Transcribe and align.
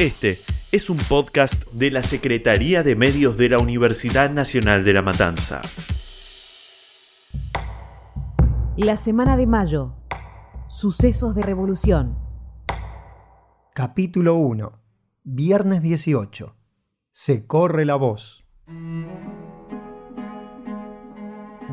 Este 0.00 0.38
es 0.72 0.88
un 0.88 0.96
podcast 0.96 1.70
de 1.72 1.90
la 1.90 2.02
Secretaría 2.02 2.82
de 2.82 2.96
Medios 2.96 3.36
de 3.36 3.50
la 3.50 3.58
Universidad 3.58 4.30
Nacional 4.30 4.82
de 4.82 4.94
La 4.94 5.02
Matanza. 5.02 5.60
La 8.78 8.96
semana 8.96 9.36
de 9.36 9.46
mayo. 9.46 9.92
Sucesos 10.70 11.34
de 11.34 11.42
revolución. 11.42 12.16
Capítulo 13.74 14.36
1. 14.36 14.72
Viernes 15.24 15.82
18. 15.82 16.56
Se 17.12 17.46
corre 17.46 17.84
la 17.84 17.96
voz. 17.96 18.46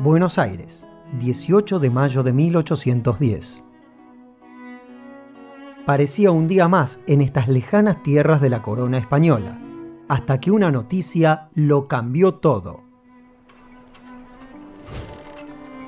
Buenos 0.02 0.38
Aires, 0.38 0.86
18 1.18 1.78
de 1.78 1.88
mayo 1.88 2.22
de 2.22 2.34
1810. 2.34 3.67
Parecía 5.88 6.30
un 6.32 6.48
día 6.48 6.68
más 6.68 7.00
en 7.06 7.22
estas 7.22 7.48
lejanas 7.48 8.02
tierras 8.02 8.42
de 8.42 8.50
la 8.50 8.60
corona 8.60 8.98
española, 8.98 9.58
hasta 10.06 10.38
que 10.38 10.50
una 10.50 10.70
noticia 10.70 11.48
lo 11.54 11.88
cambió 11.88 12.34
todo. 12.34 12.82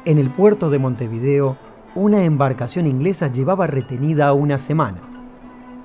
En 0.06 0.16
el 0.16 0.30
puerto 0.30 0.70
de 0.70 0.78
Montevideo, 0.78 1.58
una 1.94 2.24
embarcación 2.24 2.86
inglesa 2.86 3.30
llevaba 3.30 3.66
retenida 3.66 4.32
una 4.32 4.56
semana 4.56 5.02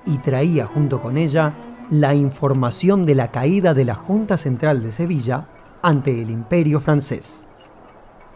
y 0.05 0.17
traía 0.19 0.65
junto 0.65 1.01
con 1.01 1.17
ella 1.17 1.53
la 1.89 2.15
información 2.15 3.05
de 3.05 3.15
la 3.15 3.31
caída 3.31 3.73
de 3.73 3.83
la 3.83 3.95
Junta 3.95 4.37
Central 4.37 4.81
de 4.81 4.93
Sevilla 4.93 5.49
ante 5.83 6.21
el 6.21 6.29
Imperio 6.29 6.79
francés. 6.79 7.47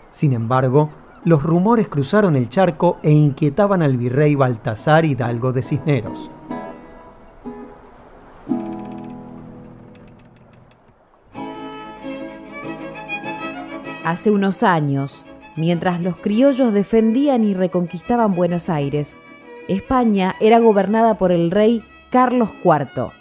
Sin 0.09 0.33
embargo, 0.33 0.89
los 1.25 1.43
rumores 1.43 1.87
cruzaron 1.87 2.35
el 2.35 2.49
charco 2.49 2.97
e 3.03 3.11
inquietaban 3.11 3.81
al 3.81 3.97
virrey 3.97 4.35
Baltasar 4.35 5.05
Hidalgo 5.05 5.51
de 5.51 5.63
Cisneros. 5.63 6.29
Hace 14.03 14.31
unos 14.31 14.63
años, 14.63 15.23
mientras 15.55 16.01
los 16.01 16.17
criollos 16.17 16.73
defendían 16.73 17.43
y 17.43 17.53
reconquistaban 17.53 18.33
Buenos 18.33 18.69
Aires, 18.69 19.17
España 19.67 20.35
era 20.39 20.57
gobernada 20.57 21.19
por 21.19 21.31
el 21.31 21.51
rey 21.51 21.83
Carlos 22.09 22.49
IV. 22.63 23.11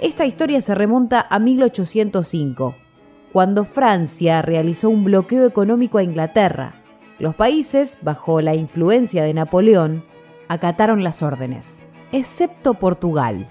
Esta 0.00 0.24
historia 0.24 0.62
se 0.62 0.74
remonta 0.74 1.26
a 1.28 1.38
1805, 1.38 2.74
cuando 3.32 3.64
Francia 3.64 4.42
realizó 4.42 4.90
un 4.90 5.04
bloqueo 5.04 5.46
económico 5.46 5.98
a 5.98 6.02
Inglaterra. 6.02 6.82
Los 7.18 7.34
países, 7.34 7.98
bajo 8.02 8.40
la 8.40 8.54
influencia 8.54 9.24
de 9.24 9.34
Napoleón, 9.34 10.04
acataron 10.48 11.02
las 11.02 11.22
órdenes, 11.22 11.82
excepto 12.12 12.74
Portugal. 12.74 13.46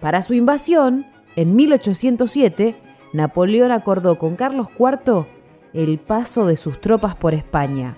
Para 0.00 0.22
su 0.22 0.34
invasión, 0.34 1.06
en 1.36 1.56
1807, 1.56 2.74
Napoleón 3.12 3.72
acordó 3.72 4.18
con 4.18 4.36
Carlos 4.36 4.68
IV 4.78 5.26
el 5.72 5.98
paso 5.98 6.46
de 6.46 6.56
sus 6.56 6.80
tropas 6.80 7.16
por 7.16 7.34
España. 7.34 7.96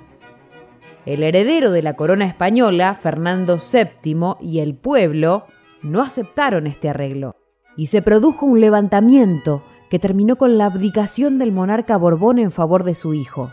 El 1.06 1.22
heredero 1.22 1.70
de 1.70 1.83
la 1.83 1.94
corona 1.94 2.24
española, 2.24 2.94
Fernando 2.94 3.58
VII, 3.58 4.36
y 4.41 4.61
el 4.61 4.74
pueblo 4.74 5.46
no 5.83 6.00
aceptaron 6.02 6.66
este 6.66 6.89
arreglo, 6.89 7.36
y 7.77 7.86
se 7.86 8.00
produjo 8.00 8.46
un 8.46 8.61
levantamiento 8.61 9.62
que 9.90 9.98
terminó 9.98 10.36
con 10.36 10.58
la 10.58 10.66
abdicación 10.66 11.38
del 11.38 11.52
monarca 11.52 11.96
Borbón 11.96 12.38
en 12.38 12.52
favor 12.52 12.84
de 12.84 12.94
su 12.94 13.14
hijo. 13.14 13.52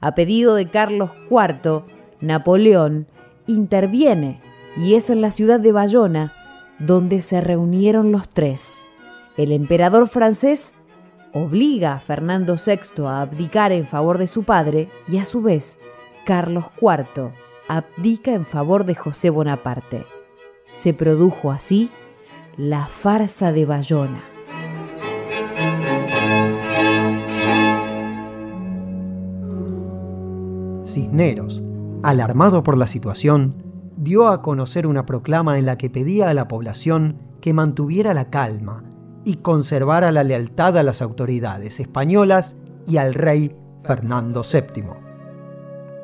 A 0.00 0.14
pedido 0.14 0.54
de 0.54 0.66
Carlos 0.66 1.10
IV, 1.30 1.84
Napoleón 2.20 3.06
interviene 3.46 4.40
y 4.76 4.94
es 4.94 5.10
en 5.10 5.20
la 5.20 5.30
ciudad 5.30 5.60
de 5.60 5.72
Bayona 5.72 6.32
donde 6.78 7.20
se 7.20 7.40
reunieron 7.40 8.10
los 8.10 8.28
tres. 8.28 8.84
El 9.36 9.52
emperador 9.52 10.08
francés 10.08 10.74
obliga 11.32 11.94
a 11.94 12.00
Fernando 12.00 12.56
VI 12.56 13.04
a 13.06 13.20
abdicar 13.20 13.72
en 13.72 13.86
favor 13.86 14.18
de 14.18 14.26
su 14.26 14.44
padre 14.44 14.88
y 15.08 15.18
a 15.18 15.24
su 15.24 15.42
vez 15.42 15.78
Carlos 16.26 16.66
IV 16.80 17.32
abdica 17.68 18.32
en 18.32 18.44
favor 18.44 18.84
de 18.84 18.94
José 18.94 19.30
Bonaparte. 19.30 20.04
Se 20.70 20.92
produjo 20.92 21.50
así 21.50 21.90
la 22.56 22.86
farsa 22.86 23.52
de 23.52 23.64
Bayona. 23.64 24.31
Cisneros, 30.84 31.62
alarmado 32.02 32.62
por 32.62 32.76
la 32.76 32.86
situación, 32.86 33.62
dio 33.96 34.28
a 34.28 34.42
conocer 34.42 34.86
una 34.86 35.06
proclama 35.06 35.58
en 35.58 35.66
la 35.66 35.78
que 35.78 35.90
pedía 35.90 36.28
a 36.28 36.34
la 36.34 36.48
población 36.48 37.18
que 37.40 37.52
mantuviera 37.52 38.14
la 38.14 38.30
calma 38.30 38.84
y 39.24 39.36
conservara 39.36 40.10
la 40.10 40.24
lealtad 40.24 40.76
a 40.76 40.82
las 40.82 41.02
autoridades 41.02 41.78
españolas 41.78 42.56
y 42.86 42.96
al 42.96 43.14
rey 43.14 43.54
Fernando 43.82 44.42
VII. 44.42 44.84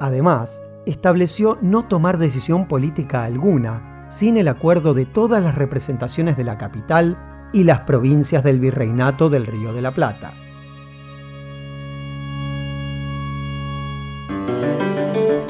Además, 0.01 0.63
estableció 0.87 1.59
no 1.61 1.87
tomar 1.87 2.19
decisión 2.19 2.69
política 2.69 3.25
alguna 3.25 4.07
sin 4.11 4.37
el 4.37 4.49
acuerdo 4.49 4.95
de 4.95 5.05
todas 5.05 5.43
las 5.43 5.55
representaciones 5.55 6.37
de 6.37 6.45
la 6.45 6.57
capital 6.57 7.17
y 7.53 7.65
las 7.65 7.81
provincias 7.81 8.45
del 8.45 8.61
virreinato 8.61 9.29
del 9.29 9.47
Río 9.47 9.73
de 9.73 9.83
la 9.83 9.93
Plata. 9.93 10.35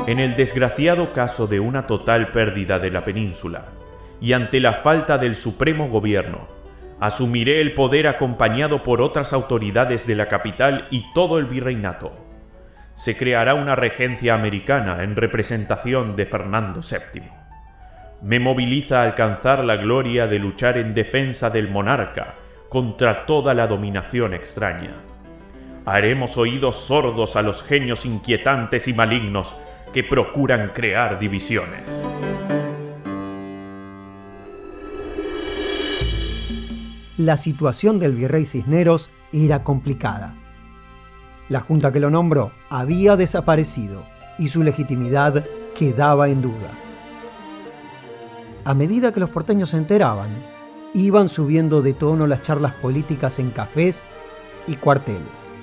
En 0.08 0.18
el 0.18 0.36
desgraciado 0.36 1.12
caso 1.12 1.46
de 1.46 1.60
una 1.60 1.86
total 1.86 2.32
pérdida 2.32 2.78
de 2.78 2.90
la 2.90 3.04
península, 3.04 3.66
y 4.20 4.32
ante 4.32 4.58
la 4.58 4.72
falta 4.72 5.18
del 5.18 5.36
supremo 5.36 5.88
gobierno, 5.88 6.48
asumiré 6.98 7.60
el 7.60 7.74
poder 7.74 8.08
acompañado 8.08 8.82
por 8.82 9.02
otras 9.02 9.32
autoridades 9.32 10.06
de 10.06 10.16
la 10.16 10.28
capital 10.28 10.88
y 10.90 11.04
todo 11.12 11.38
el 11.38 11.44
virreinato 11.44 12.28
se 12.98 13.16
creará 13.16 13.54
una 13.54 13.76
regencia 13.76 14.34
americana 14.34 15.04
en 15.04 15.14
representación 15.14 16.16
de 16.16 16.26
Fernando 16.26 16.80
VII. 16.80 17.22
Me 18.22 18.40
moviliza 18.40 19.00
a 19.00 19.04
alcanzar 19.04 19.62
la 19.62 19.76
gloria 19.76 20.26
de 20.26 20.40
luchar 20.40 20.78
en 20.78 20.94
defensa 20.94 21.48
del 21.48 21.70
monarca 21.70 22.34
contra 22.68 23.24
toda 23.24 23.54
la 23.54 23.68
dominación 23.68 24.34
extraña. 24.34 24.96
Haremos 25.86 26.36
oídos 26.36 26.74
sordos 26.74 27.36
a 27.36 27.42
los 27.42 27.62
genios 27.62 28.04
inquietantes 28.04 28.88
y 28.88 28.92
malignos 28.92 29.54
que 29.92 30.04
procuran 30.04 30.70
crear 30.74 31.18
divisiones. 31.18 32.04
La 37.16 37.36
situación 37.36 37.98
del 37.98 38.14
virrey 38.14 38.46
Cisneros 38.46 39.10
era 39.32 39.64
complicada. 39.64 40.34
La 41.48 41.60
junta 41.60 41.92
que 41.92 42.00
lo 42.00 42.10
nombró 42.10 42.52
había 42.70 43.16
desaparecido 43.16 44.04
y 44.38 44.48
su 44.48 44.62
legitimidad 44.62 45.44
quedaba 45.74 46.28
en 46.28 46.42
duda. 46.42 46.70
A 48.64 48.74
medida 48.74 49.12
que 49.12 49.20
los 49.20 49.30
porteños 49.30 49.70
se 49.70 49.78
enteraban, 49.78 50.28
iban 50.94 51.28
subiendo 51.28 51.82
de 51.82 51.94
tono 51.94 52.26
las 52.26 52.42
charlas 52.42 52.74
políticas 52.74 53.38
en 53.38 53.50
cafés 53.50 54.04
y 54.66 54.76
cuarteles. 54.76 55.57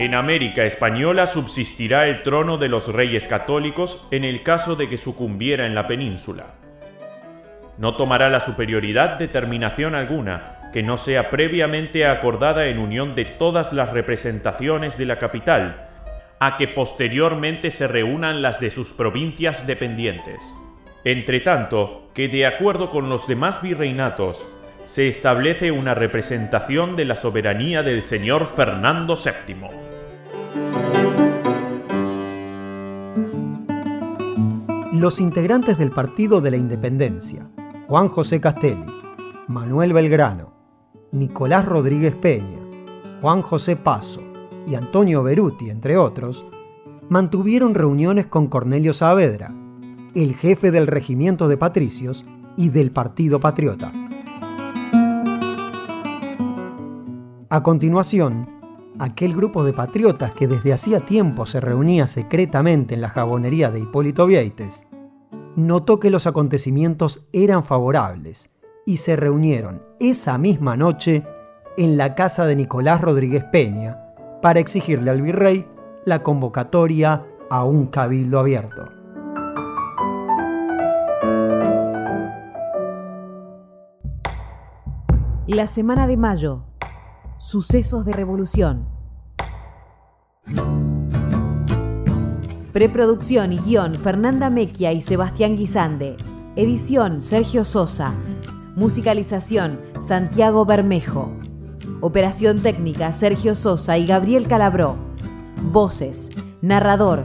En 0.00 0.14
América 0.14 0.64
Española 0.64 1.28
subsistirá 1.28 2.08
el 2.08 2.24
trono 2.24 2.58
de 2.58 2.68
los 2.68 2.92
reyes 2.92 3.28
católicos 3.28 4.08
en 4.10 4.24
el 4.24 4.42
caso 4.42 4.74
de 4.74 4.88
que 4.88 4.98
sucumbiera 4.98 5.66
en 5.66 5.76
la 5.76 5.86
península 5.86 6.54
no 7.80 7.96
tomará 7.96 8.28
la 8.28 8.40
superioridad 8.40 9.18
determinación 9.18 9.94
alguna 9.94 10.58
que 10.72 10.82
no 10.82 10.98
sea 10.98 11.30
previamente 11.30 12.06
acordada 12.06 12.66
en 12.66 12.78
unión 12.78 13.14
de 13.14 13.24
todas 13.24 13.72
las 13.72 13.90
representaciones 13.90 14.98
de 14.98 15.06
la 15.06 15.18
capital, 15.18 15.88
a 16.38 16.56
que 16.58 16.68
posteriormente 16.68 17.70
se 17.70 17.88
reúnan 17.88 18.42
las 18.42 18.60
de 18.60 18.70
sus 18.70 18.92
provincias 18.92 19.66
dependientes. 19.66 20.40
Entre 21.04 21.40
tanto, 21.40 22.10
que 22.14 22.28
de 22.28 22.46
acuerdo 22.46 22.90
con 22.90 23.08
los 23.08 23.26
demás 23.26 23.62
virreinatos, 23.62 24.46
se 24.84 25.08
establece 25.08 25.72
una 25.72 25.94
representación 25.94 26.96
de 26.96 27.06
la 27.06 27.16
soberanía 27.16 27.82
del 27.82 28.02
señor 28.02 28.52
Fernando 28.54 29.16
VII. 29.16 29.89
Los 35.00 35.18
integrantes 35.18 35.78
del 35.78 35.92
Partido 35.92 36.42
de 36.42 36.50
la 36.50 36.58
Independencia, 36.58 37.50
Juan 37.88 38.10
José 38.10 38.38
Castelli, 38.38 38.84
Manuel 39.48 39.94
Belgrano, 39.94 40.52
Nicolás 41.10 41.64
Rodríguez 41.64 42.14
Peña, 42.14 42.58
Juan 43.22 43.40
José 43.40 43.76
Paso 43.76 44.20
y 44.66 44.74
Antonio 44.74 45.22
Beruti, 45.22 45.70
entre 45.70 45.96
otros, 45.96 46.44
mantuvieron 47.08 47.74
reuniones 47.74 48.26
con 48.26 48.48
Cornelio 48.48 48.92
Saavedra, 48.92 49.54
el 50.14 50.34
jefe 50.34 50.70
del 50.70 50.86
regimiento 50.86 51.48
de 51.48 51.56
patricios 51.56 52.26
y 52.58 52.68
del 52.68 52.90
Partido 52.90 53.40
Patriota. 53.40 53.94
A 57.48 57.62
continuación, 57.62 58.50
aquel 58.98 59.34
grupo 59.34 59.64
de 59.64 59.72
patriotas 59.72 60.32
que 60.32 60.46
desde 60.46 60.74
hacía 60.74 61.00
tiempo 61.00 61.46
se 61.46 61.58
reunía 61.58 62.06
secretamente 62.06 62.96
en 62.96 63.00
la 63.00 63.08
jabonería 63.08 63.70
de 63.70 63.80
Hipólito 63.80 64.26
Vieites, 64.26 64.84
notó 65.66 66.00
que 66.00 66.10
los 66.10 66.26
acontecimientos 66.26 67.26
eran 67.32 67.64
favorables 67.64 68.50
y 68.86 68.98
se 68.98 69.16
reunieron 69.16 69.82
esa 70.00 70.38
misma 70.38 70.76
noche 70.76 71.24
en 71.76 71.96
la 71.96 72.14
casa 72.14 72.46
de 72.46 72.56
Nicolás 72.56 73.00
Rodríguez 73.00 73.44
Peña 73.44 73.98
para 74.42 74.60
exigirle 74.60 75.10
al 75.10 75.22
virrey 75.22 75.66
la 76.04 76.22
convocatoria 76.22 77.24
a 77.50 77.64
un 77.64 77.86
cabildo 77.86 78.38
abierto. 78.38 78.88
La 85.46 85.66
semana 85.66 86.06
de 86.06 86.16
mayo. 86.16 86.62
Sucesos 87.38 88.04
de 88.04 88.12
revolución. 88.12 88.86
Preproducción 92.72 93.52
y 93.52 93.58
guion 93.58 93.96
Fernanda 93.96 94.48
Mequia 94.48 94.92
y 94.92 95.00
Sebastián 95.00 95.56
Guisande. 95.56 96.16
Edición 96.54 97.20
Sergio 97.20 97.64
Sosa. 97.64 98.14
Musicalización 98.76 99.80
Santiago 99.98 100.64
Bermejo. 100.64 101.32
Operación 102.00 102.60
técnica 102.60 103.12
Sergio 103.12 103.56
Sosa 103.56 103.98
y 103.98 104.06
Gabriel 104.06 104.46
Calabró. 104.46 104.94
Voces. 105.72 106.30
Narrador 106.62 107.24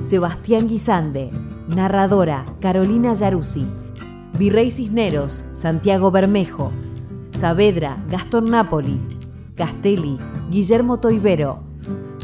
Sebastián 0.00 0.68
Guisande. 0.68 1.30
Narradora 1.68 2.46
Carolina 2.58 3.12
Yaruzzi. 3.12 3.66
Virrey 4.38 4.70
Cisneros 4.70 5.44
Santiago 5.52 6.10
Bermejo. 6.10 6.72
Saavedra 7.32 8.02
Gastón 8.08 8.46
Napoli. 8.46 8.98
Castelli 9.54 10.18
Guillermo 10.50 10.98
Toibero. 10.98 11.62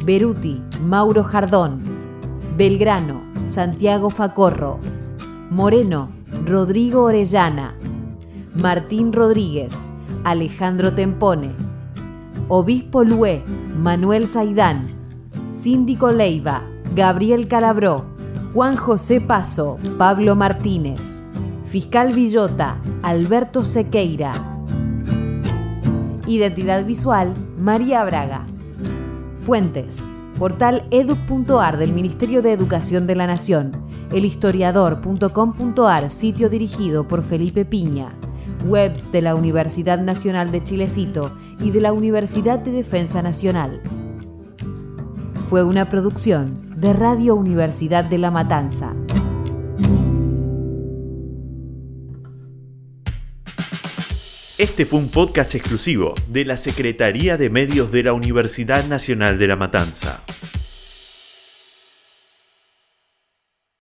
Beruti 0.02 0.62
Mauro 0.80 1.24
Jardón. 1.24 1.87
Belgrano, 2.58 3.22
Santiago 3.46 4.10
Facorro. 4.10 4.80
Moreno, 5.48 6.08
Rodrigo 6.44 7.04
Orellana. 7.04 7.76
Martín 8.52 9.12
Rodríguez, 9.12 9.92
Alejandro 10.24 10.92
Tempone. 10.92 11.52
Obispo 12.48 13.04
Lué, 13.04 13.44
Manuel 13.78 14.26
Zaidán. 14.26 14.88
Síndico 15.50 16.10
Leiva, 16.10 16.64
Gabriel 16.96 17.46
Calabró. 17.46 18.06
Juan 18.52 18.76
José 18.76 19.20
Paso, 19.20 19.78
Pablo 19.96 20.34
Martínez. 20.34 21.22
Fiscal 21.64 22.12
Villota, 22.12 22.78
Alberto 23.02 23.62
Sequeira. 23.62 24.32
Identidad 26.26 26.84
visual, 26.84 27.34
María 27.56 28.04
Braga. 28.04 28.46
Fuentes, 29.46 30.08
portal 30.38 30.86
edu.ar 30.90 31.78
del 31.78 31.92
Ministerio 31.92 32.42
de 32.42 32.52
Educación 32.52 33.08
de 33.08 33.16
la 33.16 33.26
Nación, 33.26 33.72
elhistoriador.com.ar, 34.12 36.10
sitio 36.10 36.48
dirigido 36.48 37.08
por 37.08 37.24
Felipe 37.24 37.64
Piña, 37.64 38.14
webs 38.64 39.10
de 39.10 39.22
la 39.22 39.34
Universidad 39.34 39.98
Nacional 39.98 40.52
de 40.52 40.62
Chilecito 40.62 41.32
y 41.58 41.72
de 41.72 41.80
la 41.80 41.92
Universidad 41.92 42.60
de 42.60 42.70
Defensa 42.70 43.20
Nacional. 43.20 43.82
Fue 45.48 45.64
una 45.64 45.88
producción 45.88 46.60
de 46.76 46.92
Radio 46.92 47.34
Universidad 47.34 48.04
de 48.04 48.18
La 48.18 48.30
Matanza. 48.30 48.94
Este 54.58 54.86
fue 54.86 54.98
un 54.98 55.08
podcast 55.08 55.54
exclusivo 55.54 56.14
de 56.26 56.44
la 56.44 56.56
Secretaría 56.56 57.36
de 57.36 57.48
Medios 57.48 57.92
de 57.92 58.02
la 58.02 58.12
Universidad 58.12 58.84
Nacional 58.86 59.38
de 59.38 59.46
La 59.46 59.54
Matanza. 59.54 60.24